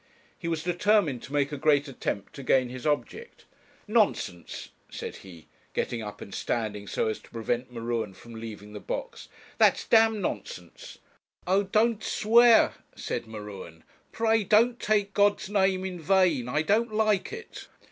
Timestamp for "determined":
0.63-1.21